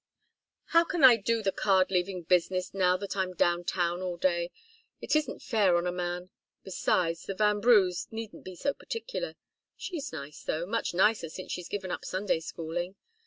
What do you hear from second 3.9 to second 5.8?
all day? It isn't fair